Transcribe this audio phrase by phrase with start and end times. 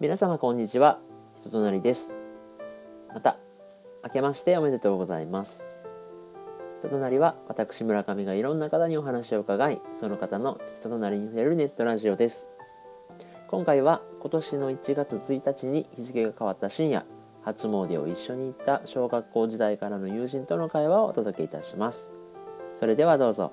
[0.00, 0.98] 皆様こんにちは。
[1.38, 2.16] 人となりです。
[3.12, 3.36] また
[4.02, 5.68] 明けましておめでとうございます。
[6.78, 12.48] 人となりは私村上がいろんな方にお話を伺いその方の人となりに触れるネットラジオです。
[13.48, 17.04] 今回は今年の1月1日に日付が変わった深夜
[17.44, 22.10] 初詣を一緒に行った小学校時代からの友人との会話をお届けいたします。
[22.74, 23.52] それではどうぞ。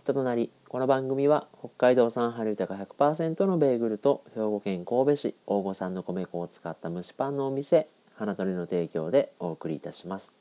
[0.00, 10.37] 人となりこの番組は北海道産春豊か100%のベーグルと兵庫県神戸市大御産の米粉を使った蒸しパンのお店花鳥の提供でお送りいたします。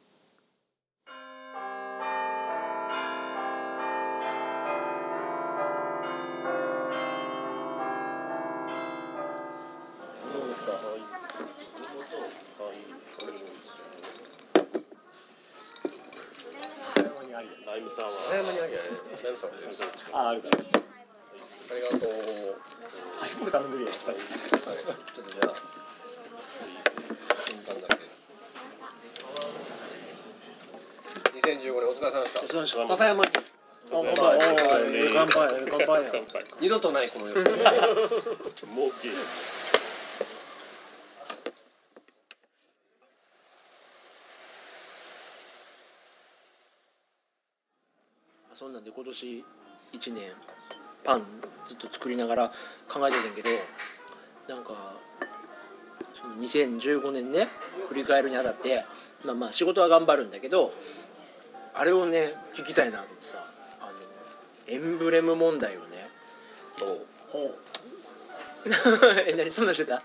[17.88, 17.96] にありです。
[17.96, 18.74] ライムさんは笹山にあり。
[18.74, 20.88] ライムさんは全然違うあ、ありがとうございます。
[21.68, 23.94] ありがとう頼んでるやん。
[23.94, 24.16] はい。
[24.16, 25.54] はいちょっとじゃあ
[27.48, 28.04] 順番だけ
[31.40, 34.04] 2015年お疲れ様でしたお疲れ様でした笹山にあ、乾杯。
[34.04, 35.48] おー乾杯。
[35.70, 36.12] 乾杯や。
[36.60, 39.12] 二度とないこの夜もうゲー
[48.58, 49.44] そんなんで今年
[49.92, 50.22] 1年
[51.04, 51.26] パン
[51.66, 52.52] ずっと作りながら
[52.88, 53.50] 考えててんけど
[54.48, 54.76] なんか
[56.14, 57.48] その2015年ね
[57.90, 58.86] 振り返るにあたって
[59.26, 60.72] まあまあ仕事は頑張るんだけど
[61.74, 63.44] あれをね聞きたいなと思ってさ
[63.82, 63.92] あの
[64.68, 66.08] エンブレム問題をね
[67.32, 67.56] ほう。
[69.28, 70.04] え何そんなんしてた？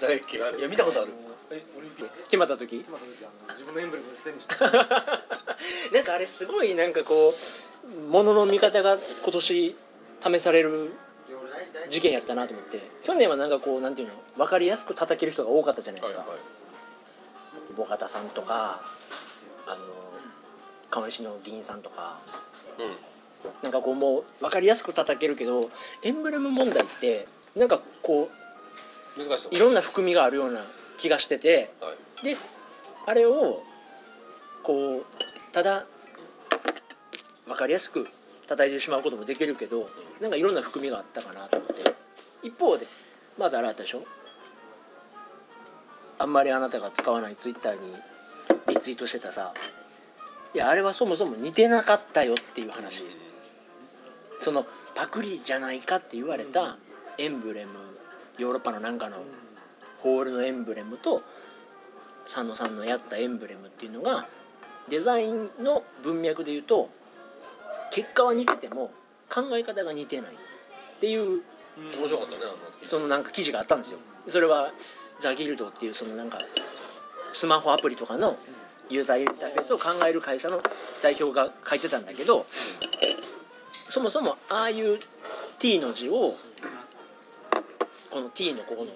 [0.00, 0.36] 誰っけ？
[0.36, 1.12] いや見たことある
[1.50, 2.22] え、オリンピック。
[2.22, 2.84] 決まった時？
[2.86, 4.54] 今の時あの自分のエンブレムを捨てにした。
[5.92, 7.34] なんかあれすごいなんかこ
[7.84, 9.76] うものの見方が今年
[10.20, 10.92] 試される
[11.88, 12.80] 事件やったなと思って。
[13.02, 16.26] 去年はなんかこうなんていうの分かりやすく叩ける人が多かったじゃないですか、
[17.76, 18.82] ボカタさんとか
[19.66, 19.78] あの
[20.90, 22.18] 川西の議員さんとか。
[22.78, 22.96] うん。
[23.62, 25.70] なんかこうもう分かりやすく叩けるけど
[26.02, 28.28] エンブレム問題ってなんかこ
[29.16, 29.56] 難しそうう。
[29.56, 30.60] いろんな含みがあるような
[30.98, 31.70] 気がしてて。
[31.80, 32.24] はい。
[32.24, 32.36] で
[33.06, 33.62] あれを
[34.62, 35.06] こう
[35.52, 35.86] ただ
[37.46, 38.08] 分かりやすく
[38.46, 39.88] 叩いてしまうこともできるけど
[40.20, 41.94] なんかいろんな含みがあったかなと思って。
[42.42, 42.86] 一方で
[43.36, 44.04] まずあれあったでしょ？
[46.18, 47.80] あんまりあなたが使わないツイッターに
[48.68, 49.52] リツイートしてたさ。
[50.54, 53.04] いやあれはそもそも似てなかったよっていう話。
[54.36, 54.64] その
[54.94, 56.78] パクリじゃないかって言われた
[57.18, 57.72] エンブレム
[58.38, 59.18] ヨーロッパのなんかの
[59.98, 61.22] ホールのエンブレムと
[62.24, 64.28] 佐野さんのやったエンブレムっていうのが
[64.88, 66.88] デザインの文脈で言うと
[67.90, 68.90] 結果は似てても
[69.30, 70.34] 考え方が似てないっ
[71.00, 71.42] ていう
[71.96, 72.40] 面白かったね
[72.84, 73.98] そのなんか記事があったんですよ。
[74.26, 74.72] それは
[75.20, 76.38] ザ・ギルドっていうそのなんか
[77.32, 78.36] スマホアプリとかの
[78.90, 80.62] ユーザーインターフェースを考える会社の
[81.02, 82.46] 代表が書いてたんだけど
[83.88, 84.98] そもそもああいう
[85.58, 86.34] T の字を
[88.10, 88.90] この T のここの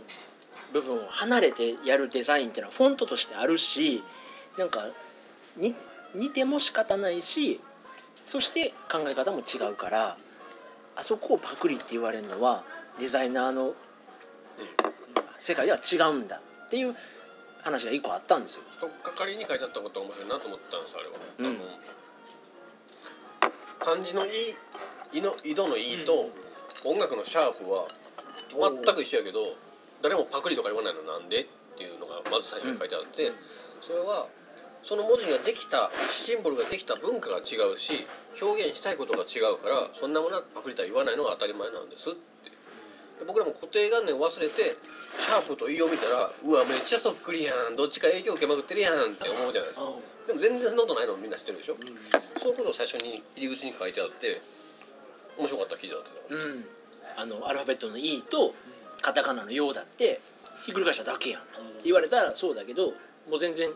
[0.72, 4.02] 部分を離れてやるデザインっていうのはフォントとしてあるし
[4.58, 4.80] なんか
[5.56, 5.74] に
[6.14, 7.60] 似ても仕方ないし
[8.26, 10.16] そして考え方も違うから
[10.96, 12.64] あそこをパクリって言われるのは
[12.98, 13.74] デザイナーの
[15.38, 16.94] 世界では違うんだっていう
[17.62, 18.62] 話が一個あったんですよ。
[18.80, 21.46] とっかかりに書いてあったことが面白いなと思ったんですあれは、うん。
[21.46, 21.56] あの
[23.78, 24.30] 漢字の「い」
[25.12, 26.30] 「い」の「井戸の「い」と
[26.84, 27.88] 音楽の「シャープ」は
[28.50, 29.56] 全く一緒やけど
[30.02, 31.46] 誰もパクリとか言わないのなんでっ
[31.76, 33.32] ていうのがまず最初に書いてあって、
[33.80, 34.28] それは
[34.82, 38.06] その文字ができたシンボルができた文化が違うし
[38.40, 42.50] 表現したいことが違うからそんなものはパクリとは言わないのが当たり前なんですって。
[43.20, 44.76] で僕らも固定観念を忘れて
[45.08, 47.76] シャープと「い」を見たらうわめっちゃそっくりやん。
[47.76, 49.86] どっちか影響受けまくってるやんって思うじゃないですか。
[50.26, 51.76] でも全然そんなことないのみんな知ってるでしょ、
[52.40, 54.40] そういうことを最初に入り口に書いてあって
[55.36, 56.46] 面白かった記事だったよう。
[56.48, 56.64] ん、
[57.16, 58.54] あのアルファベットの「E」と
[59.00, 60.20] カタカナの「ヨ」だって
[60.64, 61.50] ひっくり返しただけやんって
[61.84, 62.92] 言われたらそうだけど
[63.28, 63.70] もう全然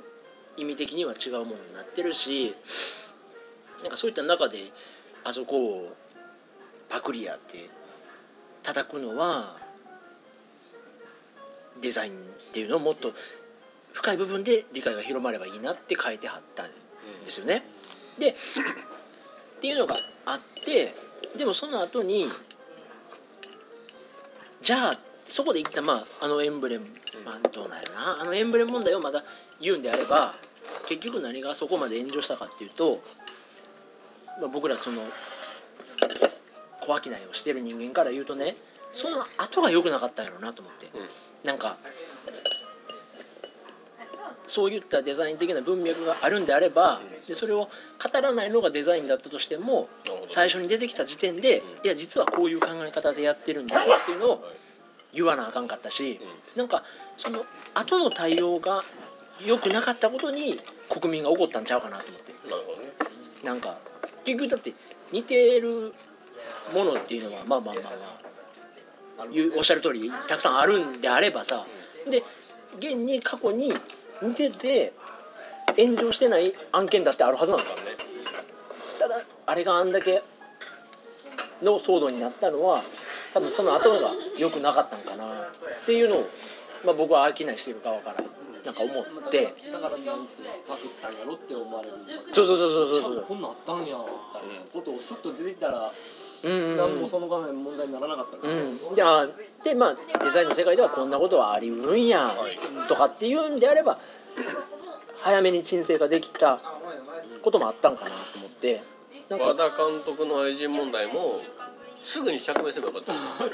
[0.56, 2.54] 意味的には違うものになってるし
[3.82, 4.58] なんかそういった中で
[5.24, 5.96] あそこを
[6.88, 7.68] パクリやって
[8.62, 9.58] 叩くのは
[11.80, 12.14] デザインっ
[12.52, 13.12] ていうのをもっと
[13.92, 16.66] 深い部分で理解が広まればいいなって書いてはったん
[17.24, 17.62] ですよね。
[18.18, 18.34] でっ
[19.60, 20.94] ていうのがあって
[21.36, 22.26] でもその後に
[24.62, 26.86] じゃあそこで一旦まああのエンブレム、
[27.24, 29.22] まあ、どうなんやろなあのエンブレム問題をまた
[29.60, 30.34] 言うんであれば
[30.88, 33.00] 結局何がそこまで炎上したかっていうと、
[34.40, 35.02] まあ、僕らその
[36.80, 38.54] 小商いをしてる人間から言うとね
[38.92, 40.86] その後が良くなかったんやろうなと思って、
[41.44, 41.76] なんか
[44.46, 47.68] そういったデザイン的な文脈があるんであればでそれを
[48.02, 49.88] 語らないのがデザインだったとしても
[50.28, 54.44] 最初に出てきた時点でいや実はこういう考え方でやってるんですっていうのを
[55.12, 56.20] 言わなあかんかったし
[56.56, 56.82] なんか
[57.16, 58.84] その後の対応が
[59.44, 62.32] 良くなかったことに国民が怒ったんちゃうかなと思って。
[62.48, 62.92] なるほどね。
[63.44, 63.76] なんか
[64.24, 64.74] 結局だって
[65.12, 65.94] 似てる
[66.74, 71.64] ものっていうのはまあまあまあまあおっしゃる通りたくさんあるんであればさ
[72.10, 72.22] で
[72.78, 73.72] 現に過去に
[74.22, 74.92] 似てて
[75.76, 77.96] 炎上してない案件だってあるはずなんだだね。
[78.98, 80.22] ただあれがあんだけ
[81.62, 82.82] の騒動になったのは
[83.32, 86.28] 多分その後が良くなかったんかなっていうのを、
[86.84, 88.24] まあ、僕は商いしてる側から
[88.66, 89.54] なんか思って。
[89.70, 91.94] だからなんてパクったんやろって思われる。
[92.32, 94.04] そうそうそうそうそうこんなんあったんやみたいな
[94.72, 95.92] ことをスッと出てきたら
[96.42, 96.76] うんうんうん。
[96.76, 98.52] 何もその画面問題にならなかったから。
[98.52, 98.56] う
[98.92, 99.28] ん、じゃあ
[99.62, 102.32] でまあデザインの世界ではこんなことはありうるんや
[102.88, 103.98] とかっていうんであれば
[105.20, 106.60] 早めに鎮静化できた
[107.42, 108.82] こともあったんかなと思って。
[109.28, 111.40] なん和か田監督の愛人問題も
[112.06, 113.14] すぐに釈明すればよかった。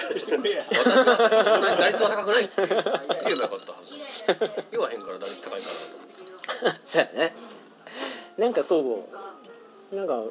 [1.81, 2.44] 打率は高くない。
[2.44, 3.96] って言えばよかったはず
[4.70, 5.69] 言わへんから打率高いか
[6.84, 7.34] そうやね。
[8.37, 9.06] なんかそ
[9.93, 10.22] うなんか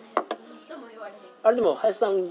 [1.44, 2.26] あれでも林さん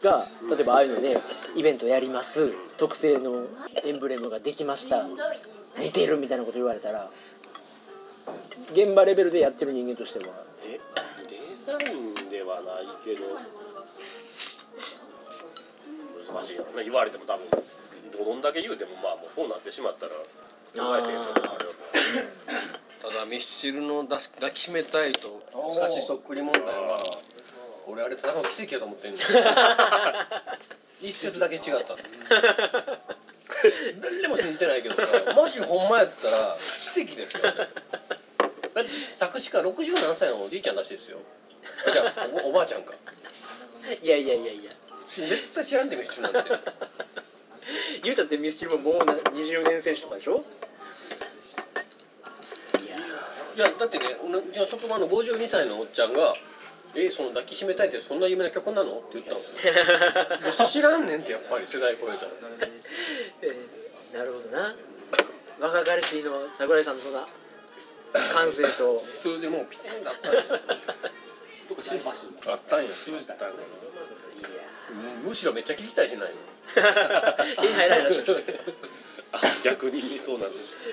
[0.00, 1.20] が例えばああいうので
[1.56, 2.52] イベントやります。
[2.76, 3.46] 特製の
[3.84, 5.06] エンブレムができました。
[5.76, 7.10] 似てるみたいなこと言われたら
[8.70, 10.26] 現場レベルでやってる人間としては。
[10.62, 10.80] で
[11.28, 13.24] デザインではないけど
[16.36, 17.46] 難しいな言われても多分。
[17.50, 20.18] どんだけ言うてもまあもうそうなってしまったら考
[20.98, 21.68] えてるのがある
[23.02, 23.10] な。
[23.10, 25.42] ただミスチルの抱き抱きしめたいと
[25.76, 26.98] 歌詞そっくり問題は
[27.86, 29.20] 俺あれただの奇跡やと思ってんねん。
[31.02, 31.96] 一節だけ違った。
[34.00, 37.42] 誰も信じてないけどさもしほんまやったら奇跡ですよ。
[37.42, 37.50] ね
[38.74, 41.18] だって作詞家67歳のおじいちゃんらしいですよ。
[41.92, 42.92] じゃあおおばあちゃんか。
[44.02, 44.72] いやいやいやいや
[45.22, 46.50] 絶対知らんでミスチルなんて
[48.02, 50.44] 言うたってミスチルももうな20年選手とかでしょ？
[53.56, 56.34] いやだってねうちの職場の52歳のおっちゃんが
[56.94, 59.36] 「えその抱きしめたいってそんな有名な曲なの?」って言ったん
[60.42, 62.30] ですよ知らんねんってやっぱり世代超えたら。
[63.42, 63.86] えー
[64.16, 64.74] なるほどな。
[65.60, 67.26] 若かりしの桜井さんのそんな
[68.32, 69.02] 感性と。
[69.18, 70.30] 数字もうピテンだった。
[71.68, 73.54] とかシンパシーあったんや数字だったんや
[75.24, 76.34] むしろめっちゃ聞きたいしないの？
[77.60, 78.24] 手に入らないらしいい
[79.32, 80.00] あ逆に。
[80.02, 80.88] そうなんです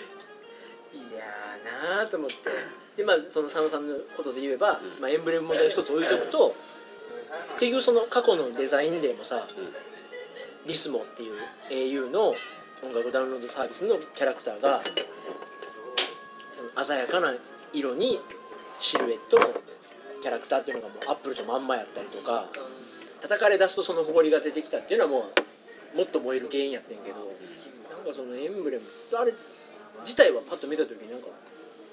[1.15, 2.35] やーなーと思って。
[2.97, 6.55] でまあその佐野さんのことで言えば、まあ、エンブレム問題一つ置いとくと
[7.59, 9.47] 結局その過去のデザインでもさ、
[10.65, 11.41] リスモっていう
[11.71, 12.35] au の
[12.83, 14.81] 音楽ダウンロードサービスのキャラクターが
[16.83, 17.33] 鮮やかな
[17.73, 18.19] 色に
[18.77, 19.47] シルエットの
[20.21, 22.47] キャラクターっていうのがもうアップルとまんまやったりとか
[23.23, 25.29] 叩かれ出すとその埃が出てきたっていうのはも
[25.95, 28.83] うもっと燃える原因やってんけどなんかそのエンブレム
[29.17, 29.33] あれ
[30.03, 31.27] 自体はパッと見た時になんか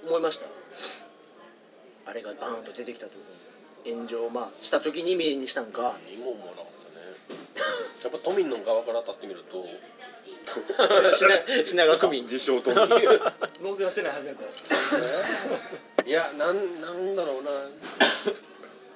[0.06, 0.46] 思いました。
[2.06, 3.12] あれがバーンと出てきた時
[3.86, 5.94] に炎上をまあした時に目にしたんか。
[6.08, 7.62] 何も思わなかったね。
[8.02, 9.64] やっぱ都民の側から立ってみると
[11.12, 11.28] 品
[11.64, 12.74] 品川区民自称と
[13.62, 14.40] 納税はしてないはずやか
[16.02, 17.50] らいやなんなんだろうな。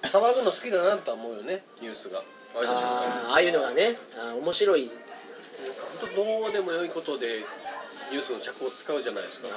[0.08, 2.22] 騒ぐの好きだなとは思うよねニュースが
[2.56, 3.96] ああいうのあーああいうのがね。
[4.16, 4.90] あー面白い。
[6.00, 7.38] 本当どうでもよいことで
[8.10, 9.48] ニュースの尺を使うじゃないですか。
[9.48, 9.54] ね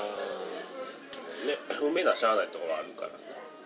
[1.78, 3.14] 不明なしゃあないところはあるからね。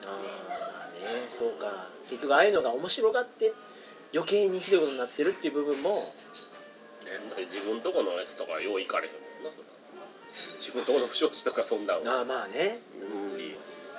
[0.05, 1.89] ああねそうか。
[2.09, 3.53] 結局ああいうのが面白がって
[4.13, 6.13] 余計にひどいことになってるっていう部分も。
[7.05, 9.19] だって自分とこのやつとかよういかれへんも
[9.51, 9.61] んな
[10.57, 12.79] 自分とこの不祥事とかそんなんああまあね。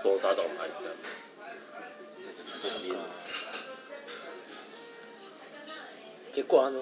[0.00, 0.80] スポンサーとかも入った
[2.88, 2.92] り
[6.34, 6.80] 結構あの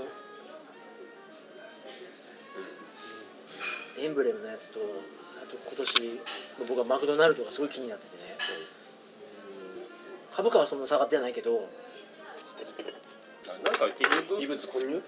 [3.98, 6.20] エンブレムのやつとあと今年
[6.68, 8.22] 僕はマクドナルドがすごい気になっててね。
[10.34, 11.68] 株価はそんな下がってないけど
[13.64, 15.02] なんか結局異物混入？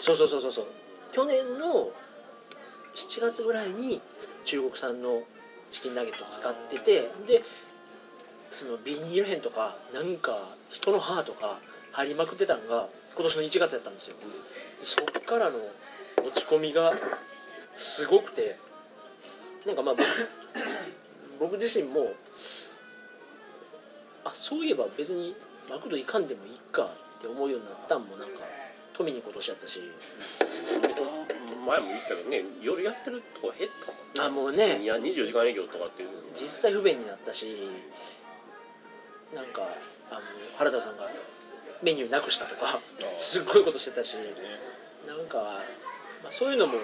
[0.00, 0.66] そうそうそうそうそう。
[1.10, 1.90] 去年の
[2.94, 4.00] 7月ぐらいに
[4.44, 5.22] 中国産の
[5.70, 7.42] チキンナゲットを使っててで
[8.52, 10.38] そのビニール片とかなんか
[10.70, 11.58] 人の歯とか
[11.90, 14.16] 入りまくってたのが今年の1月やったんですよ。
[14.16, 15.58] でそっからの
[16.18, 16.92] 落ち込みが
[17.74, 18.58] すごくて
[19.66, 19.94] なんかまあ
[21.38, 22.12] 僕僕自身も
[24.24, 25.34] あそういえば別に
[25.70, 26.88] マクド行かんでもいいかっ
[27.22, 28.42] って思うようになったんもなんか
[28.92, 29.80] 富に今年やったし。
[31.64, 33.70] 前も言ったけどね夜やってるとこ減っ
[34.16, 34.82] たもんあもうね。
[34.82, 37.46] いや24時間営業とかっていうの実際不便になったし
[39.32, 39.62] なんか
[40.10, 40.20] あの
[40.58, 41.08] 原田さんが
[41.82, 42.78] メニューなくしたとか
[43.12, 44.16] すっごいことしてたし
[45.06, 45.38] なんか、
[46.22, 46.74] まあ、そういうのも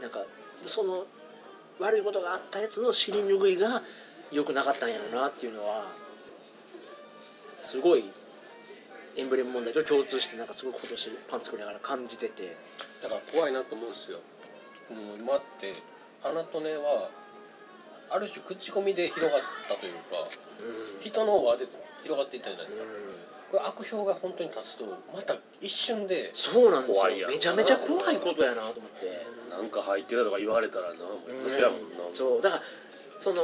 [0.00, 0.24] なんか
[0.64, 1.04] その
[1.78, 3.82] 悪いことがあったやつの尻拭いが
[4.32, 5.86] 良くなかったんやろうなっていうのは
[7.58, 8.04] すごい
[9.16, 12.56] エンブレム問題と共通してなんかすごく今年パン作りながら感じてて。
[13.02, 14.18] だから怖いなと思うんですよ。
[14.90, 15.74] もう今って
[16.22, 17.10] 花とねは
[18.10, 20.26] ある種口コミで広がったというか
[21.00, 21.66] 人の輪で
[22.02, 22.84] 広がっていったじゃないですか。
[23.50, 27.02] これ悪評が本当に立つとまた一瞬でそうなんですよ。
[27.02, 31.80] 怖いめちゃめちゃ怖いことやなと思って、なんか入ってたとか言われたらなもう一緒やもん。
[31.80, 32.42] なそう。
[32.42, 32.62] だから
[33.18, 33.40] その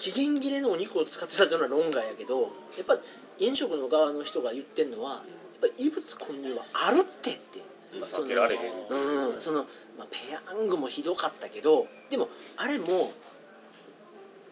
[0.00, 2.48] 期限切れのお肉を使ってたというのは論外やけどや
[2.82, 2.98] っぱ
[3.38, 7.60] 飲食の側の人が言ってんのはやっぱ異物混入はあるってって。
[7.60, 8.72] まあ避けられへん。
[8.88, 9.40] うん。
[9.40, 9.64] その、
[9.98, 13.12] まあ、ペヤングもひどかったけどでもあれも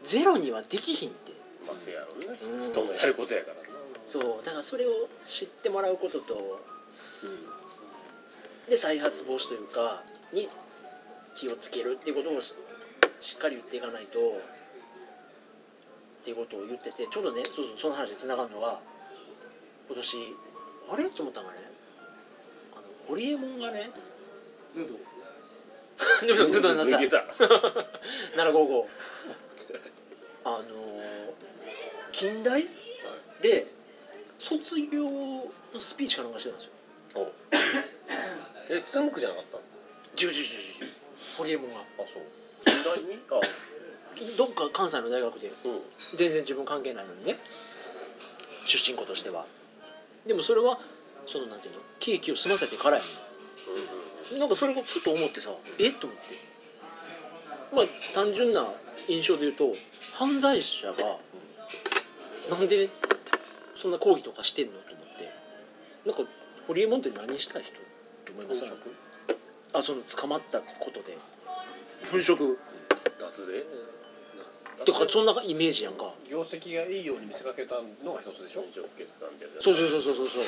[0.04, 1.32] ゼロにはできひんって。
[1.66, 2.26] まあせやろうね。
[2.26, 2.72] うん。
[2.72, 3.60] 人のやることやからな。
[4.06, 4.22] そう。
[4.44, 6.60] だからそれを知ってもらうことと、
[8.68, 10.48] で再発防止というかに
[11.34, 12.54] 気をつけるっていうことをし
[13.20, 14.22] しっかり言っていかないとっ
[16.24, 18.80] ていうことを言っててちょうどねそうそうその話につながるのが
[19.88, 20.16] 今年
[20.92, 21.04] あれ？
[21.10, 21.60] と思ったのがね
[23.10, 23.90] ホリエモンがね
[24.76, 24.94] ヌード。
[26.24, 26.96] ヌードヌードになった。
[26.96, 27.16] 抜けた。
[28.40, 28.86] 755
[30.44, 31.34] あの
[32.12, 32.68] 近代？
[33.42, 33.66] で
[34.38, 35.50] 卒業の
[35.80, 36.66] スピーチかなんかしてたんで
[37.10, 37.32] すよ。
[38.68, 39.58] えつんくじゃなかった？
[40.14, 41.80] ジュジュジュジュジュホリエモンが。
[41.80, 42.06] あそう。
[42.64, 43.18] 近代に？
[43.28, 43.40] あ。
[44.38, 45.48] どっか関西の大学で。
[45.48, 45.82] うん。
[46.14, 47.38] 全然自分関係ないのにね。
[48.66, 49.46] 出身校としては。
[50.26, 50.78] でもそれは
[51.30, 51.80] そのなんていうの？
[52.00, 53.02] ケーキを済ませてからや
[54.32, 54.40] ねん。
[54.40, 56.24] なんかそれがふと思ってさえっと思って。
[57.72, 57.84] まあ
[58.14, 58.66] 単純な
[59.06, 59.72] 印象で言うと
[60.12, 60.94] 犯罪者が
[62.50, 62.88] なんで
[63.80, 65.30] そんな抗議とかしてんのと思って。
[66.04, 66.32] なんか
[66.66, 67.72] ホリエモンって何した人
[68.24, 68.64] と思います？
[69.72, 71.16] あその捕まったことで。
[72.10, 72.34] 粉飾。
[73.20, 73.64] 脱税？
[74.84, 76.12] とかそんなイメージやんか。
[76.28, 78.64] 業績がいいように見せかけたのが一つでしょ？
[78.96, 79.28] 決算
[79.60, 80.14] そうそうそうそう。
[80.14, 80.44] そうそう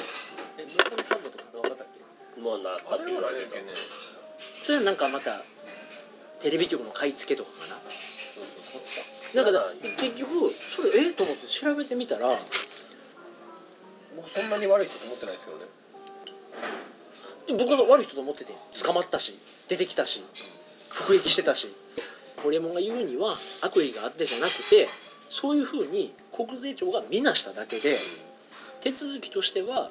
[0.59, 1.87] え村上さんだとか分かったっ
[2.37, 2.41] け？
[2.41, 3.57] まあなったってあれは言われてた。
[3.57, 3.65] ね
[4.65, 5.43] それはなんかまた
[6.41, 7.77] テレビ局の買い付けとかかな。
[7.77, 9.65] なんかだ
[10.01, 11.11] 結局それえ？
[11.11, 12.39] っと思って調べてみたら。
[14.17, 15.65] 僕そんなに悪い人と思ってないですけどね。
[17.65, 18.55] 僕は悪い人と思ってて。
[18.83, 20.23] 捕まったし出てきたし
[20.91, 21.69] 服役してたし
[22.42, 24.88] ホリエモンが言うには悪意があってじゃなくて
[25.30, 27.96] そういうふうに国税庁が見なしただけで
[28.80, 29.90] 手続きとしては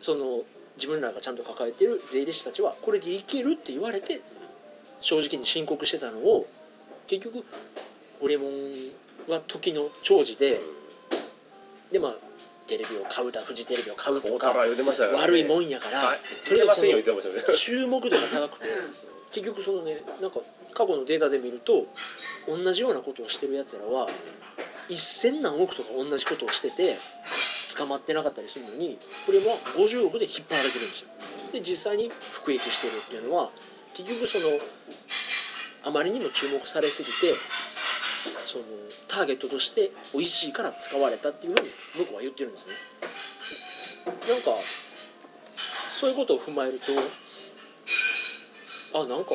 [0.00, 0.42] その
[0.76, 4.20] 自分らがちゃんと抱えてる税理士たちはこれでいけるって言われて
[5.00, 6.46] 正直に申告してたのを
[7.06, 7.44] 結局
[8.20, 10.60] ホリエモンは時の長寿で
[11.92, 12.14] でまあ
[12.66, 16.18] テレビを買うだフジテレビを買うとか悪いもんやから、はい。
[16.40, 18.66] それが注目度が高くて。
[19.32, 20.40] 結局そのねなんか
[20.72, 21.86] 過去のデータで見ると
[22.46, 24.08] 同じようなことをしてるやつらは
[24.88, 26.98] 1000何億とか同じことをしてて
[27.76, 31.08] 捕まってなかったりするのにこれは50億で引っ張られてるんですよ。
[31.52, 33.50] で実際に服役してるっていうのは
[33.94, 34.46] 結局その
[35.84, 37.34] あまりにも注目されすぎて
[38.46, 38.64] その
[39.08, 42.72] ターゲットとして美味しいから使われたっていうふうに向こうは言ってるんですね。
[44.28, 44.50] なんか
[46.00, 46.86] そういうことを踏まえると
[48.94, 49.30] あなんか、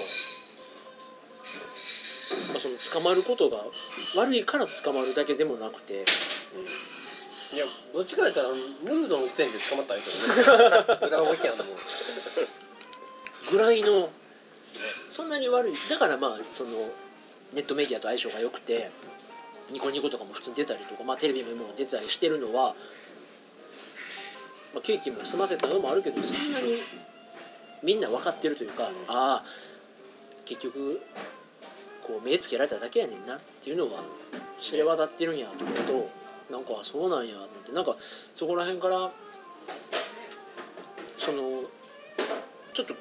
[2.27, 3.57] その捕まることが
[4.17, 6.05] 悪いから捕まるだけでもなくて。
[7.53, 11.00] いやどっちかやったらヌードの時点で捕まったらいいけどね。
[11.01, 11.77] 無駄な動きやんなもん
[13.50, 14.12] ぐらいの
[15.10, 15.74] そんなに悪い。
[15.89, 16.91] だからまあその
[17.53, 18.91] ネットメディアと相性が良くて
[19.72, 22.75] ニコニコとかも普通に出たりとか、まあ、テレビも出たりしてるのは、
[24.74, 26.74] まあ、ケーキも済ませたのもあるけどそんなに
[27.84, 29.43] みんな分かってるというかああ
[30.46, 31.01] 結局
[32.04, 34.01] こう目つけられただけやねんなっていうのが
[34.60, 36.10] 知れ渡ってるんやと思う
[36.50, 37.96] となんかあそうなんやと思ってなんか
[38.36, 39.12] そこら辺から
[41.18, 41.63] その
[42.74, 42.94] ちょっと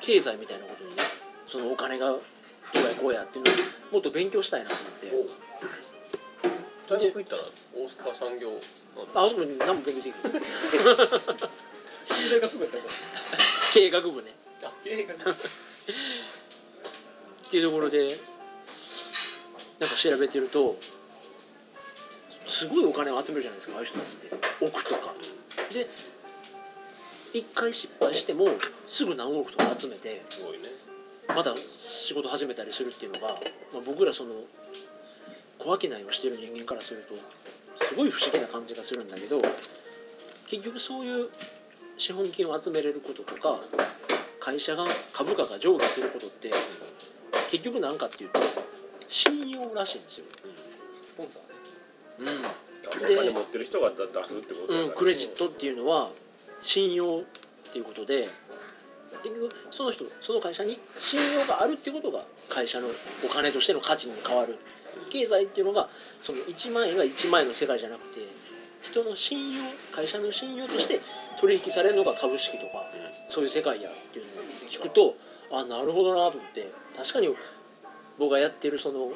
[0.00, 1.02] 経済みたいなことにね
[1.46, 2.18] そのお金がど
[2.74, 3.54] うやこうやっていうのを
[3.94, 5.50] もっと勉強したいなと思って。
[6.90, 8.50] 大学行ったら大阪産業
[9.14, 10.42] あそこに何も勉強できない
[12.10, 12.86] 大学部やったじ
[13.72, 15.36] 経営学部んあ経営学
[17.50, 18.06] っていうところで
[19.80, 20.76] なんか調べてると
[22.46, 24.64] すごいお金を集めるじゃないですかああいう人たちって。
[24.64, 25.12] 億とか。
[25.74, 25.88] で
[27.34, 28.50] 一回失敗しても
[28.86, 30.68] すぐ何億とか集めてすごいね。
[31.26, 33.34] また仕事始めたりするっていうのが、
[33.72, 34.30] まあ、僕らその
[35.58, 39.40] 小商いをしてる人間からするとすごい不思議な感じがするんだけど
[40.48, 41.28] 結局そういう
[41.98, 43.58] 資本金を集めれることとか
[44.38, 46.50] 会社が株価が上下することって
[47.50, 48.40] 結局何かっていうと
[49.08, 50.26] 信用らしいんですよ。
[51.04, 51.48] スポンサーね。
[52.18, 52.60] うん。
[52.86, 54.80] お金持ってる人が出すってことだから。
[54.80, 56.10] うん、クレジットっていうのは
[56.60, 58.28] 信用っていうことで
[59.22, 62.88] 結局その人その会社に信用があるっていうことが会社の
[63.24, 64.58] お金としての価値に変わる。
[65.10, 65.88] 経済っていうのが
[66.20, 68.20] その1万円が1万円の世界じゃなくて
[68.82, 69.62] 人の信用
[69.94, 71.00] 会社の信用として
[71.40, 72.84] 取引されるのが株式とか
[73.28, 75.16] そういう世界やっていうのを聞くと
[75.52, 76.70] あなるほどなと思って。
[76.96, 77.34] 確かに
[78.18, 79.12] 僕がやってるその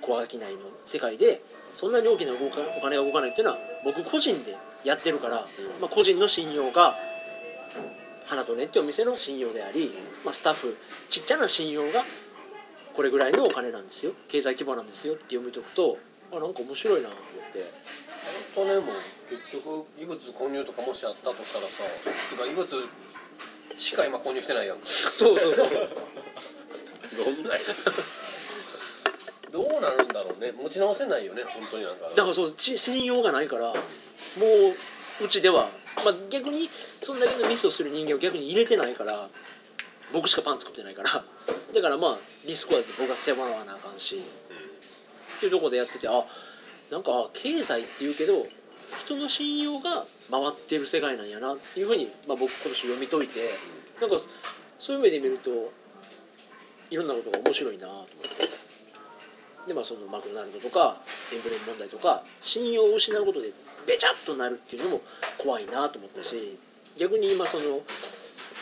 [0.00, 0.48] 小商いの
[0.86, 1.42] 世界で
[1.76, 5.46] そんなに大きな動かお金が動かないっていうのは僕個人でやってるから、
[5.80, 6.96] まあ、個人の信用が
[8.26, 9.90] 花とねってお店の信用であり、
[10.24, 10.76] まあ、スタッフ
[11.08, 11.88] ちっちゃな信用が
[12.94, 14.12] これぐらいのお金なんですよ。
[14.28, 15.98] 経済規模なんですよって読み解くと
[16.32, 18.08] あなんか面白いなと思って。
[18.22, 18.86] それも
[19.30, 22.66] 結局異物混入とかもしあったとしたらさてか異物
[23.78, 24.78] しか今混入してないやん。
[24.78, 25.68] かそうそうそう。
[27.16, 27.60] どんなや
[29.50, 30.52] どうなるんだろうね。
[30.52, 32.08] 持ち直せないよね本当になんか。
[32.08, 33.72] だからそうち信用がないからも
[35.20, 35.68] ううちでは、
[36.04, 36.68] まあ、逆に
[37.00, 39.28] そんだけのミスをする人間を逆に入れてないから
[40.12, 41.24] 僕しかパン作ってないから。
[41.74, 46.24] だからまあリスクは僕が背負わなあかんし、っていうところでやっててあ
[46.90, 48.34] なんかあ経済っていうけど
[48.96, 53.40] 人の信用が回ってる世界なんやなっていうふうに、まあ、僕今年読み解いて
[54.00, 54.16] なんか
[54.78, 55.50] そういう目で見ると
[56.90, 58.58] いろんなことが面白いなと思って。
[59.68, 60.96] でまあそのマクドナルドとか
[61.32, 63.52] エンブレム問題とか信用を失うことで
[63.86, 65.02] べちゃっとなるっていうのも
[65.36, 66.58] 怖いなと思ったし
[66.98, 67.82] 逆に今その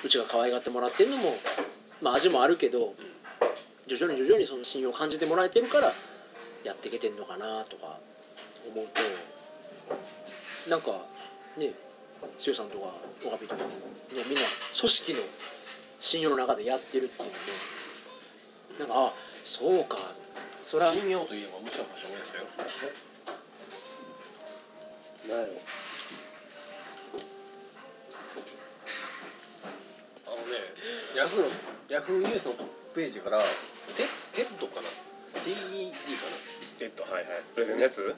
[0.05, 1.23] うちが可愛がってもらってるのも
[2.03, 2.95] まあ味もあるけど
[3.87, 5.91] 徐々に徐々にその信用を感じてもらえてるから
[6.65, 7.99] やっていけてんのかなとか
[8.69, 9.01] 思うと
[10.69, 10.93] なんか
[11.57, 11.73] ね
[12.45, 12.93] 剛さんとか
[13.27, 13.75] オカピとかも、ね、
[14.29, 14.43] みんな
[14.79, 15.21] 組織の
[16.01, 17.29] 信用の中でやってるっていう
[18.81, 19.13] のもなんかあ
[19.45, 19.99] そうか。
[20.63, 22.45] そら信用といえば面白い話思い出したよ。
[30.27, 30.43] あのね
[31.17, 31.49] ヤフーの
[31.89, 33.39] ヤフーニュースのトップページから
[33.97, 34.89] テ TED かな
[35.41, 35.97] ？TED か
[36.81, 37.25] えっとはいはい。
[37.55, 38.17] プレゼンのやつ？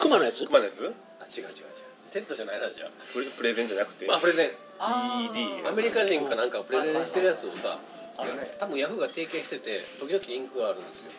[0.00, 0.44] クマのやつ？
[0.46, 0.82] 熊のやつ？
[0.82, 0.90] な
[1.24, 1.72] あ違う違う違う。
[2.12, 4.06] TED じゃないなじゃプレプレゼンじゃなくて？
[4.10, 4.50] ああプレゼン。
[4.78, 7.78] ED アメリカ人かなんかがプレゼンしてるやつをさ
[8.18, 8.56] あるね。
[8.60, 11.12] 多分ヤフーが提携してて時々リンクがあるんですよ。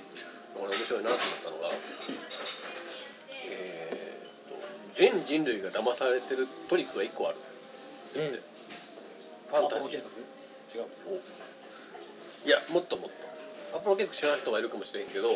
[0.53, 1.69] これ面白いなと思ったのが
[3.47, 4.55] えーと
[4.93, 7.37] 全人類が騙されてるトリックが1個ある。
[8.15, 8.39] うん
[9.49, 9.99] ファンタジー。
[9.99, 10.85] 違う。
[12.45, 13.77] いやもっともっと。
[13.77, 15.27] アポロ計画知らない人がいるかもしれんけど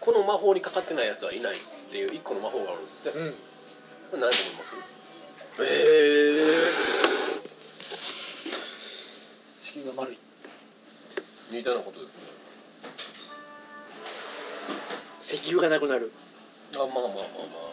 [0.00, 1.58] この魔法にかかってないやつはいないっ
[1.92, 3.34] ていう1個の魔法があるんですねうん
[4.14, 4.64] これ何だと思い。
[4.64, 5.66] ますえ
[6.38, 6.62] え
[9.60, 10.18] 地球が丸い。
[11.50, 12.18] 似たようなことですね
[15.20, 16.12] 石油がなくなる。
[16.74, 17.14] あまあまあまあま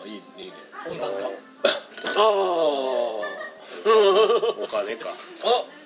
[0.04, 0.54] あいいねいいね。
[0.90, 1.18] 温暖化。
[1.18, 1.30] あ
[2.18, 2.24] あ
[4.64, 5.10] お金か。
[5.10, 5.14] あ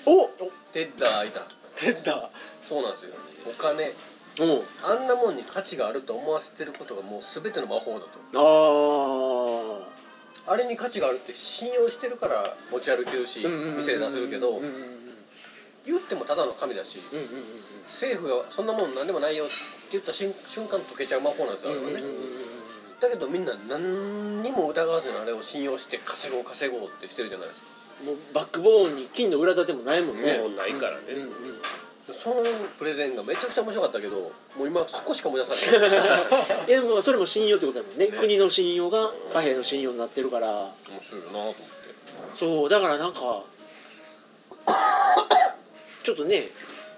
[0.06, 0.30] お！
[0.72, 1.46] テッダーいた。
[1.82, 2.30] 出た
[2.62, 3.14] そうなんですよ。
[3.46, 3.94] お金。
[4.38, 8.08] おあんなもんに価値があると思わせてることがもう全ての魔法だと。
[8.36, 9.55] ああ
[10.48, 13.46] あれに価値があるって信用してるから持ち歩けるし
[13.78, 14.62] 店で出せるけど
[15.86, 17.00] 言ってもただの神だし
[17.86, 19.54] 政府がそんなもん何でもないよって
[19.94, 23.00] 言った瞬瞬間溶けちゃう魔法なんですよ、あれはねうん。
[23.00, 27.68] だけどみんな何にも疑わずにあれを信用して稼ごう稼ごうってしてるじゃないですか。
[28.06, 30.38] もうバックボーンに金の裏立てもないもんね。
[30.40, 31.04] もうないからね
[32.14, 32.44] その
[32.78, 34.32] プレゼンがめちゃくちゃ面白かったけども
[34.66, 36.68] う今そこしか思い出さない。
[36.70, 38.08] いやでもそれも信用ってことだもんね。
[38.08, 38.18] ね。
[38.18, 40.72] 国の信用が貨幣の信用になってるから。
[40.88, 41.66] 面白いなと思って。
[42.38, 43.44] そうだからなんか
[46.04, 46.44] ちょっとね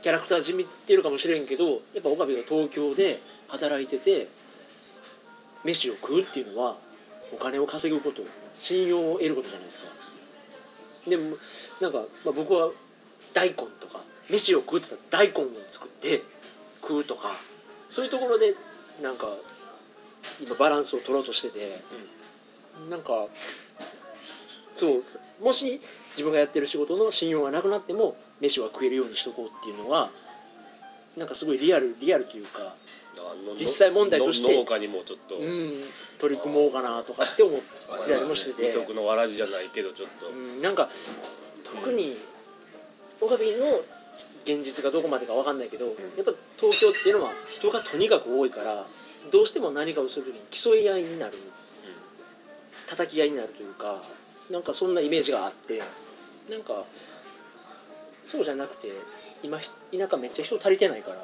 [0.04, 4.28] キャラクター地味ってるかもしれんけどやっぱ岡部が東京で働いてて
[5.64, 6.76] 飯を食うっていうのは
[7.34, 8.22] お金を稼ぐこと
[8.60, 9.88] 信用を得ることじゃないですか。
[11.08, 11.38] でも
[11.82, 12.72] なんか、まあ、僕は
[13.34, 16.24] 大根とか飯を食うって言ったら大根を作って
[16.82, 17.30] 食うとか
[17.90, 18.56] そういうところで
[19.02, 19.28] なんか
[20.42, 21.60] 今バランスを取ろうとしてて、
[22.90, 23.28] なんか
[24.76, 25.80] そうもし
[26.12, 30.10] 自分がやってる仕事の信用がなくなっても飯は食えるようにしとこうっていうのは
[31.16, 32.76] なんかすごいリアルリアルというか、
[33.58, 35.72] 実際問題としての農家にもちょっと、うん、
[36.20, 37.60] 取り組もうかなとかって思っ
[38.08, 38.64] たりもしてて。
[38.64, 40.90] 二足のわらじじゃないけどちょっと、うん、なんか
[41.64, 42.16] 特に
[43.20, 43.97] 岡部の
[44.48, 48.86] 現実がどこまでか分かんないけど、やっぱ東京っていうのは人がとにかく多いから
[49.30, 51.34] どうしても何かをする時に競い合いになる
[52.90, 54.02] 叩き合いになるというか
[54.50, 55.82] なんかそんなイメージがあって
[56.50, 56.86] なんか
[58.26, 58.88] そうじゃなくて
[59.44, 61.18] 今ひ田舎めっちゃ人足りてないから。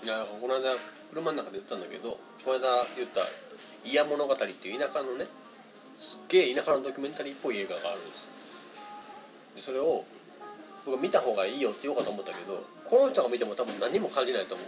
[0.00, 0.70] いやこの間
[1.10, 3.22] 車の中で言ったんだけどこの間言った
[3.84, 5.26] 「イヤ物語」っていう田舎のね
[5.98, 8.16] すっげえ田舎のドキュメンタリーっぽい映画があるんで
[9.58, 9.64] す。
[9.64, 10.04] それを
[10.88, 14.66] 僕は見た方がいいよって言おうかと思ったけどこの人が見ても多分何も感じないと思う。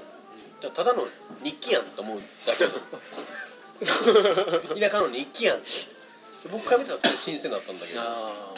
[0.61, 1.07] じゃあただの
[1.43, 2.69] 日記やんと思うだけ。
[4.79, 5.57] 田舎の日記やん。
[5.57, 5.67] って
[6.45, 8.53] で僕から見たらすごい新鮮だったんだけどあ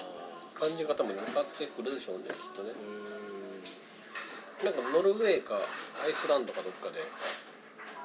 [0.59, 2.73] 感じ方も分かってくるでしょうねきっとね。
[4.63, 5.61] うなんかノルウェーか
[6.05, 7.05] アイスランドかどっかで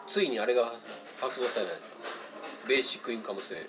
[0.08, 0.72] ついにあれが
[1.20, 1.94] 発動したじゃないですか。
[2.68, 3.56] ベーシックインカム制。
[3.56, 3.60] あ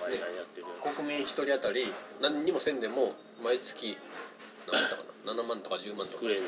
[0.00, 3.96] あはいはいやってる国民一人当たり何にもせんでも毎月
[4.66, 6.38] 何だったかな7万とか10万とかくれん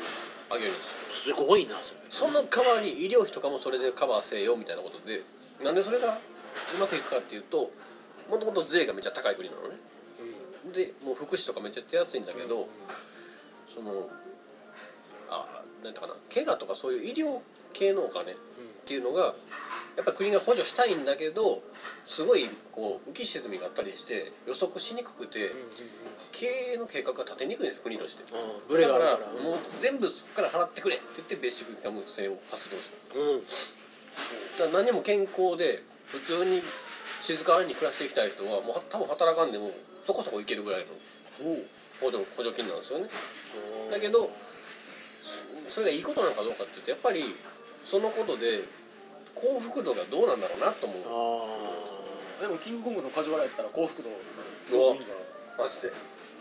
[0.49, 0.79] あげるんで
[1.11, 1.35] すよ。
[1.35, 1.75] んすごいな。
[1.81, 5.23] それその代わりに医療費とかもそれでカバーせよみたいなことで
[5.63, 6.19] なんでそれが
[6.75, 7.71] うまくいくかっていうと
[8.29, 9.75] もともと税がめっちゃ高い国なのね。
[10.73, 12.67] でもう福祉とかめっちゃ手厚いんだけど、
[13.73, 14.09] その
[15.29, 17.39] あなんうかな怪我とかそういう医療
[17.73, 18.35] 系のお金っ
[18.85, 19.35] ていうのが
[19.97, 21.63] やっぱり国が補助したいんだけど
[22.05, 25.51] すごいこう浮き沈みがあったりして予測しにくくて
[26.31, 28.23] 経営の計画が立てにくいんです国として。
[28.23, 29.43] だからがあるから。
[29.43, 33.41] もう全部そこから払ってくれって言ってベーシックインカム制を発動したうん。
[33.41, 39.69] だから何も健康で普通に静かに暮らしていきたい人はもう多分働かんでも
[40.05, 40.93] そこそこいけるぐらいの
[41.99, 43.09] 補助補助金なんですよね。
[43.89, 44.29] だけど
[45.69, 47.25] それがいいことなのかどうかっていうとやっぱり
[47.85, 48.61] そのことで
[49.37, 51.01] 幸福度がどうなんだろうなと思う。
[52.41, 55.25] あでもキングコングの梶原やったら幸福度すごいいいんじゃない
[55.57, 55.91] マジで。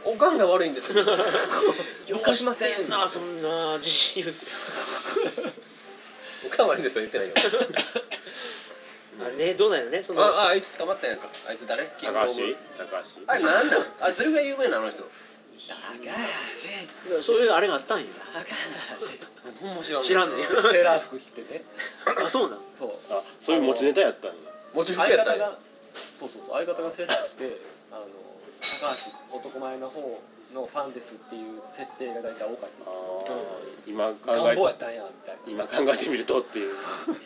[0.04, 1.02] おかんが悪いんですよ。
[1.02, 4.24] あかしませんなそんな自信
[6.46, 7.34] おかん悪いんですよ言ってないよ。
[9.18, 10.22] あれねどうなんやろねその。
[10.22, 11.28] あああいつ捕まったやんか。
[11.48, 11.86] あいつ誰？
[11.98, 12.46] キングコン高橋？
[12.46, 13.04] グ高橋？
[13.26, 15.02] あれなんなんあれどれぐらい有名なのあの人？
[17.22, 18.06] そういうあれがあったんや。
[19.60, 20.02] ほんま知らん。
[20.02, 20.44] 知らんね。
[20.46, 21.64] セーラー服着てね
[22.26, 22.90] あそうなんそう。
[23.10, 24.36] あそういう持ちネタやったんや。
[24.74, 25.46] もちろん相やったんや。
[25.46, 25.58] 方が
[26.18, 27.56] そうそうそう相方がセーラー着て
[27.92, 28.06] あの
[28.60, 28.94] 高
[29.32, 30.20] 橋男前の方
[30.54, 32.90] のファンですっていう設定が大体多かった。
[32.90, 35.64] あー今考願望やえったんやみたいな。
[35.64, 36.74] 今考えてみるとっていう。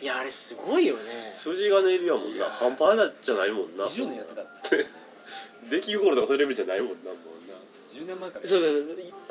[0.01, 1.33] いやあれすごいよね。
[1.35, 2.45] 筋金入りやもんな。
[2.45, 3.85] 半端なじゃないもんな。
[3.85, 4.85] 20年やってたっつって。
[5.69, 7.11] 出来心とかそういうレベルじゃないもんな。
[7.11, 7.55] もうな
[7.93, 8.47] 10年前から。
[8.47, 8.61] そう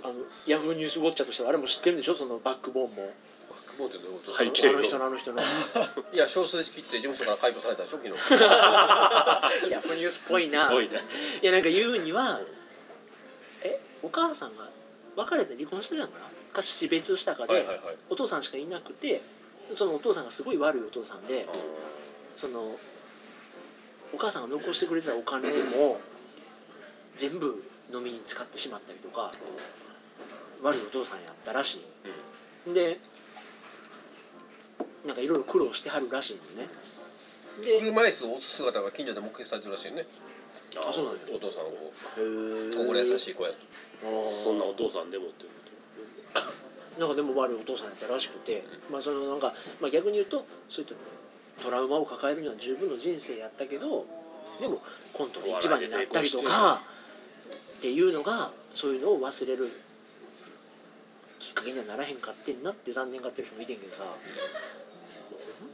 [0.02, 0.14] あの
[0.46, 2.14] ヤフーニュースウォッチャーとしてはあれも知ってるんでしょ？
[2.14, 3.12] そのバックボーンも
[3.80, 5.40] 久保ってどういうことはい背景あの人のあの人の。
[6.12, 8.12] いや少数式って事務所から解雇されたでしょ昨日。
[9.70, 11.00] ヤフーニュースっぽいな多いね
[11.42, 12.40] いやなんか言うには
[13.64, 14.68] えお母さんが
[15.16, 16.30] 別れて離婚してたのかな？
[16.52, 17.96] か死別したかで、はいはいはい。
[18.10, 19.22] お父さんしかいなくて
[19.78, 21.52] そのお父さんがすごい悪いお父さんであ
[22.36, 22.76] その
[24.12, 26.00] お母さんが残してくれてたお金も
[27.14, 29.32] 全部飲みに使ってしまったりとか
[30.62, 31.80] 悪いお父さんやったらし
[32.66, 32.98] い、で
[35.06, 36.68] なんかいろいろ苦労してはるらしいのね。
[37.64, 40.06] で車椅子を押す姿が近所で目撃されてるらしいね。
[40.74, 43.56] ーあそうなんだお父さんを心優しい子やと。
[44.44, 45.50] そんなお父さんでもっていう
[47.00, 50.94] なんかでも悪いお父さんやったらしくて、まあそのなんか、まあ、逆に言うとそういった
[51.62, 54.06] トラウマを抱えるには十分の人生やったけど
[54.60, 54.82] でも
[55.12, 56.82] コントで一番になったりとか
[57.78, 59.64] っていうのがそういうのを忘れる
[61.38, 64.04] きっかけにはならへんかってんなって残念がってる人もいてんけどさ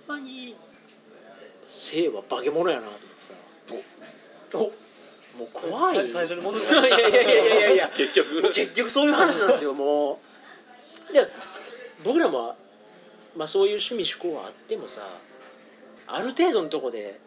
[0.07, 0.57] ほんまに
[1.69, 3.35] 性は化け物やなと思ってさ。
[4.55, 4.59] お
[5.39, 6.65] もう怖い最最初に戻る。
[6.65, 7.71] いやいやいやいやいや。
[7.73, 8.43] いや結局。
[8.53, 10.21] 結局そういう話なんですよも
[11.11, 11.13] う。
[11.13, 11.27] で
[12.05, 12.57] 僕らも、
[13.37, 15.03] まあ、そういう趣味趣向はあってもさ
[16.09, 17.21] ある程度のとこで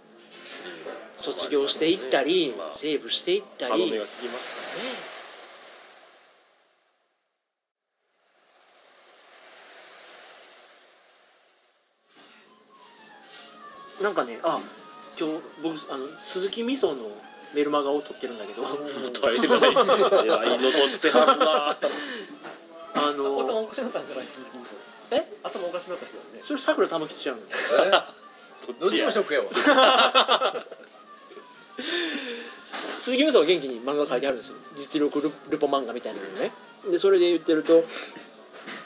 [1.18, 2.74] 卒業していったり、まあ。
[2.74, 5.20] セーブしていったり、ね歯の目が効きます
[14.02, 14.60] なんかねあ
[15.20, 16.96] 今日僕あの鈴木みその
[17.54, 20.58] メルマガを撮ってるんだけどから大変偉い。
[20.58, 21.70] の取ってはるな。
[21.72, 21.78] あ
[22.96, 24.26] 頭のおかしなったんじゃない？
[24.26, 24.76] 鈴木みそ。
[25.12, 25.26] え？
[25.44, 26.42] 頭おかしなった人だよね。
[26.44, 27.42] それさくら玉吉ちゃうの。
[27.88, 27.92] え？
[28.80, 29.46] どっちもショックやわ？
[33.00, 34.56] 鈴木みそは元気に漫画描いてあるんですよ。
[34.78, 36.52] 実力ルルポ漫画みたいなのね。
[36.92, 37.84] でそれで言ってると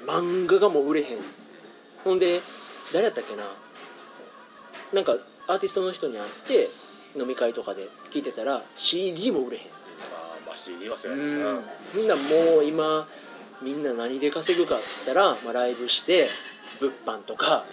[0.05, 1.17] 漫画がもう売れへん。
[2.03, 2.39] ほんで
[2.93, 3.43] 誰やったっけな？
[4.93, 6.69] なんかアーティストの人に会って
[7.19, 9.63] 飲み会とかで聞いてたら CD も売れへん。
[9.63, 11.61] あーまあ CD はそうやうんな。
[11.93, 12.21] みんなも
[12.61, 13.07] う今
[13.61, 16.27] みんな何で稼ぐかっつったら、まあ、ライブして
[16.79, 17.65] 物販とか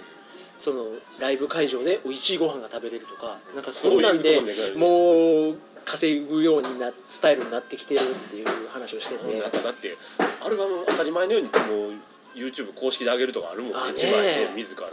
[0.59, 0.87] その
[1.19, 4.41] ライブ会場で美味しいご飯が食べれるとかなんかそんなんで
[4.77, 9.41] もう稼ぐようになスタイルになってきてるっていう話をしてて。
[9.41, 9.97] なんかだって
[10.45, 11.93] アルバム当たり前のようにもう
[12.35, 13.79] YouTube 公式で上げるとかあるもんね。
[13.79, 14.87] あね一枚ね自ら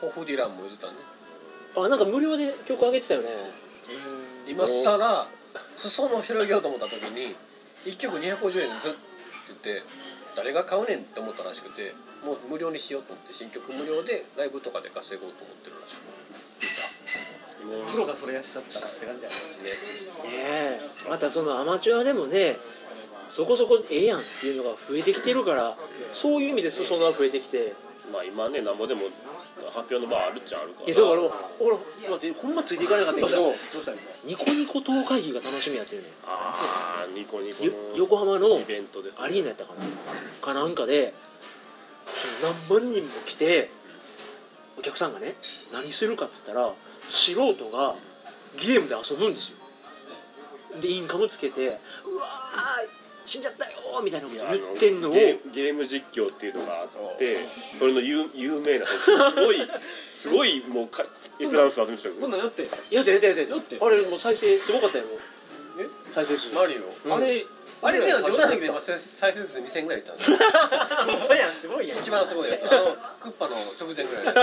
[0.00, 0.94] ホフディランも言ってたね。
[1.76, 3.28] あなんか無料で曲上げてたよね。
[4.46, 5.28] 今更
[5.76, 7.34] 裾野を広げようと思った時に
[7.84, 8.92] 1曲250円ずっ
[9.54, 9.82] って言って
[10.36, 19.36] 誰が買うねんって思ったらしくてもう無料にしようと思って新曲無料でライブとかで稼ごうと思ってるらしくプロがそれやっちゃったらって感じやね。
[19.36, 19.40] ね
[21.06, 21.10] え。
[21.10, 22.56] またそのアマチュアでもね
[23.28, 25.76] そこそこええやんっていうのが増えてきてるから
[26.12, 27.74] そういう意味で裾野が増えてきて。
[28.12, 29.02] まあ今ねなんぼでも
[29.66, 30.86] 発表の場あるっちゃあるから。
[30.86, 31.20] いやだから
[31.60, 31.76] 俺
[32.10, 33.52] 待ってほんまついていかなかったけど
[34.24, 37.64] ニコニコ東会議が楽しみやってるねああニコニコ
[37.96, 39.24] 横浜のイベントですね。
[39.24, 39.80] アリーナやったかな？
[40.40, 41.12] かなんかで
[42.42, 43.70] 何万人も来て
[44.78, 45.34] お客さんがね
[45.72, 46.72] 何するかっつったら
[47.08, 47.94] 素人が
[48.56, 49.58] ゲームで遊ぶんですよ。
[50.80, 51.66] でインカムつけて
[52.06, 52.97] 「うわー
[53.28, 59.70] 死んじゃったよ」みたいなことあ言ってんのをゲーゲーム実況っていうのがあってそれの有有名なすごい
[60.12, 61.04] すごいもうか
[61.38, 62.08] 閲覧数集めてた。
[62.08, 62.68] けどこんなんやって。
[62.90, 63.78] やってやってやってやって。
[63.80, 65.04] あれもう再生すごかったよ
[65.78, 65.86] え？
[66.12, 66.52] 再生数。
[66.54, 67.08] マリオ？
[67.08, 67.14] うん。
[67.14, 67.44] あれ
[67.80, 70.38] あれね最初冗談抜きで再生数2000ぐらいいったんですよ。
[71.24, 71.98] そうやんすごいやん。
[72.00, 74.34] 一番すごいやつあのクッパの直前ぐらい。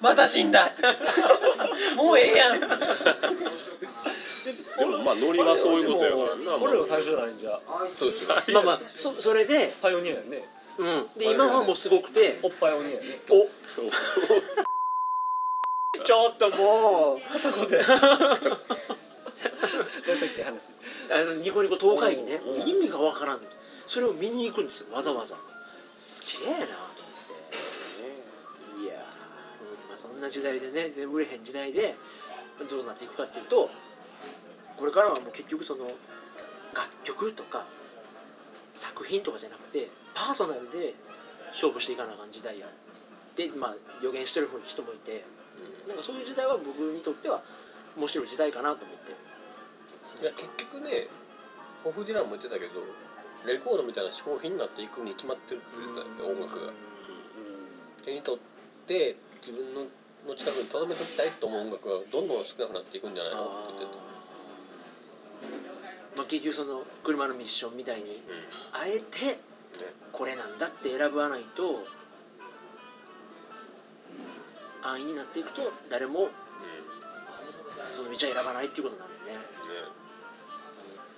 [0.00, 0.70] また死んだ
[1.96, 2.60] もうええやん
[4.78, 6.56] でもまあノリはそういうことやからな。
[6.56, 7.60] 俺ら最初じゃないんじゃ。
[7.96, 8.24] そうです。
[8.24, 10.48] よまあまあそそれで、パイオニアやね。
[10.76, 12.38] うん、で今はもうすごくて。
[12.42, 13.06] おっぱいオニアやね。
[13.30, 13.46] お
[16.04, 17.86] ちょっともう片言や。
[17.86, 18.56] 何だ
[20.26, 20.70] っけ話。
[21.10, 22.40] あのニコニコ東海議ね。
[22.66, 23.40] 意味がわからん。
[23.86, 25.36] それを見に行くんですよわざわざ。
[25.96, 26.72] すげえなと思っ
[28.78, 28.82] て。
[28.82, 31.94] いやー、うんまあ、そんな時代でねで売れへん時代で
[32.68, 33.70] どうなっていくかっていうと
[34.76, 35.86] これからはもう結局その
[36.74, 37.64] 楽曲とか
[38.74, 40.94] 作品とかじゃなくてパーソナルで
[41.50, 42.66] 勝負していかなあかん時代や
[43.36, 45.24] でまあ予言してる人もいて、
[45.88, 47.42] なんかそういう時代は僕にとっては
[47.96, 49.10] 面白い時代かなと思って。
[50.22, 51.08] いや結局ね
[51.82, 52.78] ホフディランも言ってたけど
[53.44, 56.72] レコードみたいな嗜好品になっていくに決まってるって言ってたよ音楽が。
[58.04, 58.40] 手に取っ
[58.86, 59.86] て自分の
[60.28, 64.13] の近くに留めときたいと思う音楽がどんどん少なくなっていくんじゃないのって言って
[66.16, 68.22] まあ、結局その車のミッションみたいに
[68.72, 69.38] あえて
[70.12, 71.84] これなんだって選ばないと
[74.82, 76.28] 安易になっていくと誰も
[77.96, 79.40] その道は選ばないっていうことになるね。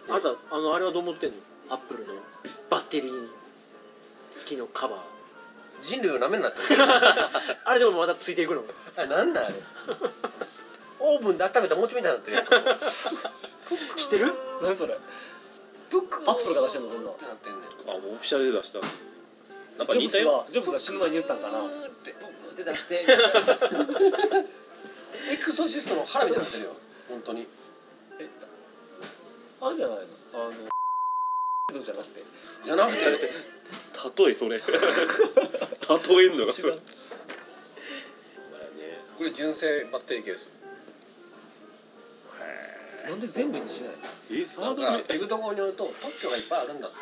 [0.09, 1.37] あなたあのあれはどう思ってんの？
[1.69, 2.15] アップルの
[2.71, 3.29] バッテリー
[4.35, 4.99] 付きのカバー。
[4.99, 5.05] た
[5.83, 6.59] 人類をなめんなって。
[6.59, 6.65] る
[7.65, 8.63] あれでもまだついていくの？
[8.97, 9.55] あれなんなんあれ。
[11.01, 12.47] オーブンで温めた餅みたいになってるやん
[13.97, 14.33] 知ってる？
[14.63, 14.97] 何それ？
[15.91, 16.23] プク。
[16.31, 17.11] アップルが出してんのそんな。
[17.11, 18.81] ってなってんねんあオフィシャルで出した
[19.79, 21.67] なんかジョブたよはジョブズは死ぬ前に言ったんかな。
[21.67, 21.69] っ
[22.05, 23.05] てプクって出して。
[25.29, 26.77] エクソシストの腹みたいになってるよ。
[27.09, 27.47] 本当に。
[28.21, 28.29] え
[29.61, 30.05] あれじゃないの？
[30.35, 30.51] あ
[31.73, 32.23] のじゃなくて。
[32.65, 33.01] じゃなくて。
[34.25, 34.59] 例えそれ。
[34.63, 34.65] 例
[36.25, 36.73] えんのがそれ。
[36.73, 36.79] 違う。
[39.19, 40.49] これ純正バッテリーケース
[43.09, 43.93] なんで全部にしない
[44.43, 45.09] えサなんードでか。
[45.09, 46.97] ペグとこによると特許がいっぱいあるんだって。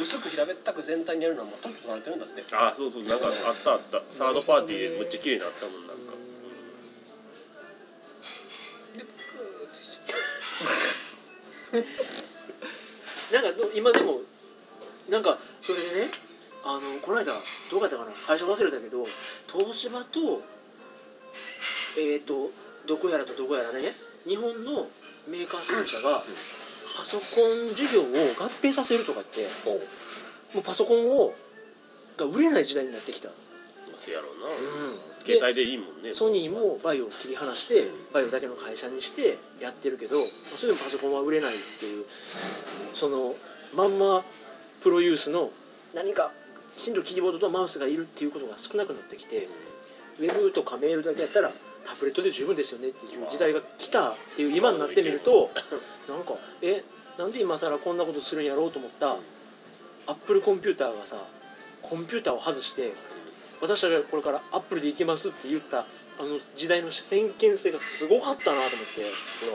[0.00, 2.42] 薄く平べったく全体にやるのはもう特許取られてるんだって。
[2.56, 4.02] あそうそうなんかあったあった。
[4.10, 6.12] サードパーティーでめっちゃ綺麗になったもんなんか。
[8.96, 10.00] でプクってし
[13.32, 14.20] なんかど今でも
[15.08, 16.10] なんかそれでね
[16.64, 17.32] あのこの間
[17.70, 19.06] どうかったかな会社忘れたけど
[19.52, 20.42] 東芝と
[21.98, 22.50] えっ、と
[22.86, 23.94] どこやらとどこやらね
[24.26, 24.86] 日本の
[25.28, 26.22] メーカー3社が
[26.96, 27.24] パソコ
[27.72, 28.04] ン事業を
[28.38, 29.46] 合併させるとかって
[30.54, 31.32] もうパソコンを
[32.16, 33.30] が売れない時代になってきた、
[33.96, 34.46] せやろうな。
[34.46, 35.12] うん。
[35.24, 36.12] 携帯でいいもんね。
[36.12, 40.16] ソニーもバイオを切り離してバイオだけの会社にしてやってるけど
[40.56, 42.04] それでもパソコンは売れないっていう
[42.94, 43.34] その
[43.74, 44.24] まんま
[44.82, 45.50] プロユースの
[45.94, 46.32] 何か
[46.76, 49.48] きちんとキーボードとマウスがいるっていうことが少なくなってきて
[50.18, 51.52] ウェブとかメールだけやったら
[51.84, 55.50] タブレットで十分ですよねっていう時代が来たっていう今になってみると
[56.08, 56.82] なんかえ
[57.18, 59.16] なんで今更こんなことするんやろうと思ったア
[60.12, 61.16] ップルコンピューターがさ
[61.82, 62.92] コンピューターを外して
[63.60, 65.84] 私たちはこれからアップルでいきますって言ったあ
[66.24, 69.52] の時代の先見性がすごかったなと思って。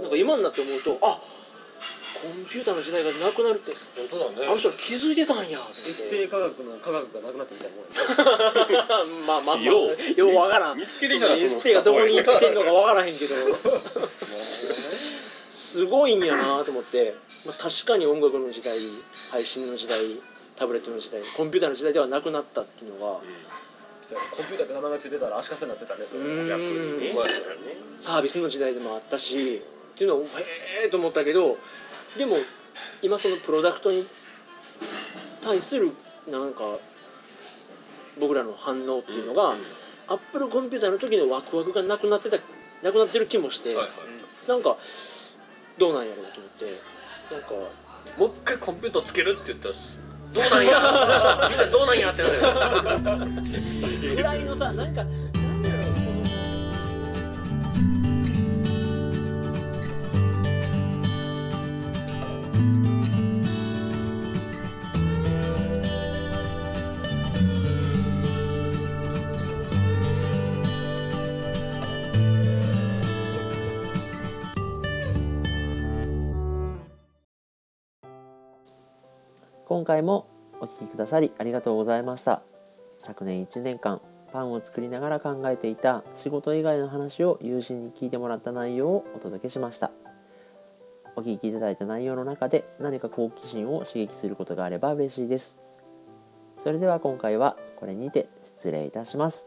[0.00, 1.18] なんか今になって思うとあ
[2.22, 3.72] コンピューターの時代がなくなるって。
[3.96, 5.58] 本当だあの人ら気づいてたんや。
[5.58, 10.20] エステ科学の科学がなくなったみたいなもん まあまあまあよう。
[10.20, 10.78] ようわからん。
[10.78, 13.34] 見つけてきたエステがどこに行ってんのかわからへんけど。
[15.50, 18.78] すごいんやなと思って、まあ、確かに音楽の時代
[19.30, 19.98] 配信の時代
[20.56, 23.20] タブレットの時代コンピューターの時代ではなくなったっていうのが。
[24.30, 26.20] コンピューターって名前がついてたら足かせになってたねそれ。
[26.48, 27.12] 逆に
[27.98, 29.60] サービスの時代でもあったし
[29.96, 30.26] っていうのをへ
[30.84, 31.58] えと思ったけど
[32.18, 32.36] でも
[33.02, 34.06] 今そのプロダクトに
[35.42, 35.92] 対する
[36.30, 36.60] なんか
[38.20, 39.54] 僕らの反応っていうのが、
[40.08, 42.38] アップルコンピューターの時のワクワクがなくなってた
[42.82, 44.48] なくなってる気もして、はいはい。
[44.48, 44.76] なんか
[45.78, 46.64] どうなんやろうと思って。
[47.34, 47.50] なんか
[48.18, 49.74] もう一回コンピューターつけるって言ったら
[50.32, 51.48] どうなんや？
[51.50, 55.04] みんなどうなんやってなるぐらいのさなんか
[79.76, 80.26] 今回も
[80.58, 82.40] お聴きくださりありがとうございました。
[82.98, 84.00] 昨年1年間
[84.32, 89.90] パンを作りながら考えていた仕事以外の話を友人に聞いてもらった内容をお届けしました。
[91.14, 95.58] お聞きいただいた内容の中で何か好奇心を刺激することがあれば嬉しいです。
[96.62, 99.46] それでは今回はこれにて失礼いたします。